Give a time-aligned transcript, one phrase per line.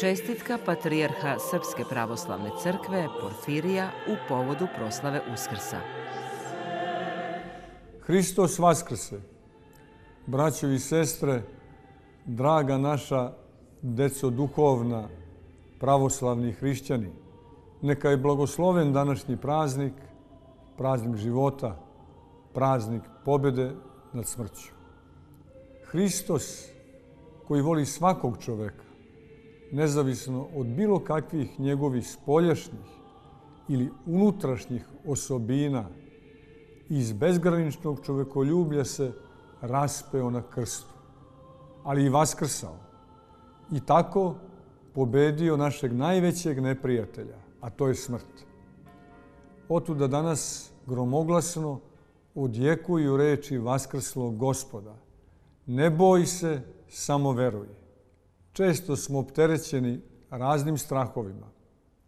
[0.00, 5.80] Čestitka patrijarha Srpske pravoslavne crkve Porfirija u povodu proslave Uskrsa.
[8.00, 9.20] Hristos Vaskrse,
[10.26, 11.42] braćo i sestre,
[12.24, 13.32] draga naša
[13.82, 15.08] deco duhovna,
[15.80, 17.12] pravoslavni hrišćani,
[17.82, 19.94] neka je blagosloven današnji praznik,
[20.78, 21.76] praznik života,
[22.54, 23.72] praznik pobjede
[24.12, 24.72] nad smrću.
[25.84, 26.68] Hristos
[27.48, 28.89] koji voli svakog čoveka,
[29.72, 33.00] nezavisno od bilo kakvih njegovih spoljašnjih
[33.68, 35.84] ili unutrašnjih osobina,
[36.88, 39.12] iz bezgraničnog čovekoljublja se
[39.60, 40.94] raspeo na krstu,
[41.84, 42.76] ali i vaskrsao.
[43.72, 44.34] I tako
[44.94, 48.46] pobedio našeg najvećeg neprijatelja, a to je smrt.
[49.68, 51.80] Otuda danas gromoglasno
[52.34, 54.94] odjekuju reči vaskrslog gospoda.
[55.66, 57.79] Ne boj se, samo veruj.
[58.60, 61.46] Često smo opterećeni raznim strahovima,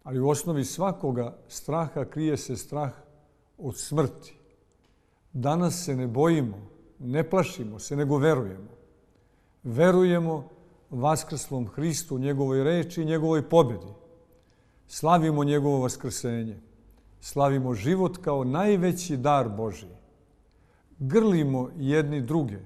[0.02, 2.92] ali u osnovi svakoga straha krije se strah
[3.58, 4.34] od smrti.
[5.32, 6.56] Danas se ne bojimo,
[6.98, 8.68] ne plašimo se, nego verujemo.
[9.62, 10.48] Verujemo
[10.90, 13.92] vaskrslom Hristu, njegovoj reči i njegovoj pobjedi.
[14.86, 16.60] Slavimo njegovo vaskrsenje.
[17.20, 19.96] Slavimo život kao najveći dar Božiji.
[20.98, 22.58] Grlimo jedni druge.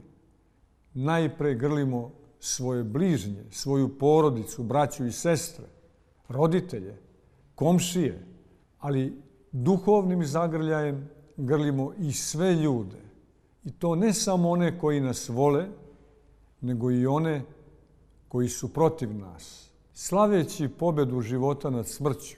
[0.94, 5.64] Najpre grlimo svoje bližnje, svoju porodicu, braću i sestre,
[6.28, 6.96] roditelje,
[7.54, 8.26] komšije,
[8.78, 12.96] ali duhovnim zagrljajem grlimo i sve ljude.
[13.64, 15.66] I to ne samo one koji nas vole,
[16.60, 17.42] nego i one
[18.28, 19.70] koji su protiv nas.
[19.92, 22.36] Slaveći pobedu života nad smrću,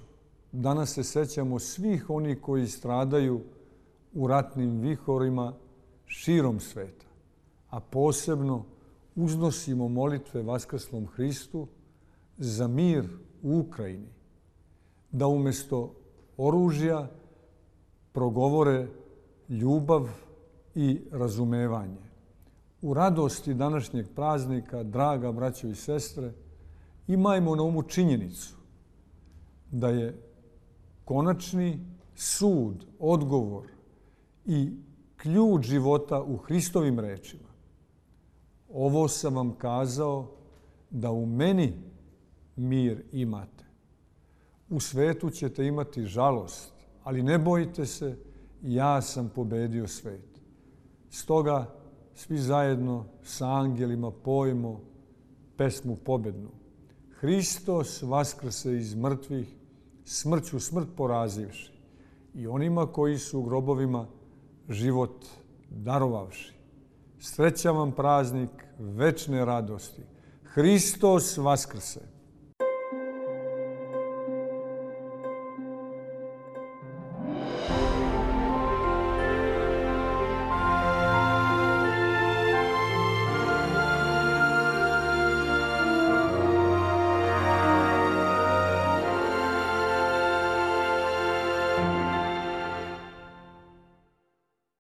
[0.53, 3.41] danas se sećamo svih onih koji stradaju
[4.15, 5.53] u ratnim vihorima
[6.07, 7.07] širom sveta,
[7.71, 8.65] a posebno
[9.19, 11.67] uznosimo molitve Vaskrslom Hristu
[12.37, 13.09] za mir
[13.43, 14.09] u Ukrajini,
[15.11, 15.95] da umjesto
[16.37, 17.11] oružja
[18.13, 18.87] progovore
[19.49, 20.09] ljubav
[20.75, 22.09] i razumevanje.
[22.83, 26.33] U radosti današnjeg praznika, draga braćo i sestre,
[27.07, 28.57] imajmo na umu činjenicu
[29.71, 30.23] da je
[31.05, 31.81] konačni
[32.15, 33.67] sud, odgovor
[34.47, 34.71] i
[35.17, 37.48] ključ života u Hristovim rečima.
[38.69, 40.27] Ovo sam vam kazao
[40.91, 41.73] da u meni
[42.57, 43.65] mir imate.
[44.71, 46.73] U svetu ćete imati žalost,
[47.05, 48.17] ali ne bojite se,
[48.63, 50.41] ja sam pobedio svet.
[51.11, 51.75] Stoga
[52.15, 54.81] svi zajedno sa angelima pojmo
[55.57, 56.51] pesmu pobednu.
[57.11, 59.55] Hristos vaskrse iz mrtvih,
[60.05, 61.73] smrću smrt porazivši
[62.35, 64.07] i onima koji su u grobovima
[64.69, 65.25] život
[65.71, 66.58] darovavši.
[67.21, 70.03] Srećan vam praznik večne radosti.
[70.45, 72.01] Hristos vaskrse.